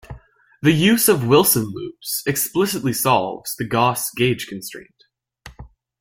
The 0.63 0.71
use 0.71 1.07
of 1.07 1.27
Wilson 1.27 1.61
loops 1.71 2.23
explicitly 2.25 2.91
solves 2.91 3.55
the 3.55 3.65
Gauss 3.67 4.09
gauge 4.15 4.47
constraint. 4.47 5.03